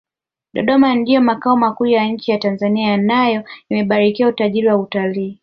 dodoma 0.53 0.95
ndiyo 0.95 1.21
makao 1.21 1.57
makuu 1.57 1.85
ya 1.85 2.05
nchi 2.07 2.31
ya 2.31 2.37
tanzania 2.37 2.97
nayo 2.97 3.43
imebarikiwa 3.69 4.29
utajiri 4.29 4.67
wa 4.67 4.77
utalii 4.77 5.39